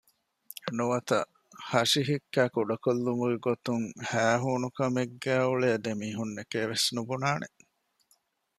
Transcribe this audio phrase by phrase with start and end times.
[0.77, 1.19] ނުވަތަ
[1.69, 7.47] ހަށި ހިއްކައި ކުޑަކޮށްލުމުގެ ގޮތުން ހައިހޫނުކަމެއްގައި އުޅޭ ދެމީހުންނެކޭ ވެސް ނުބުނާނެ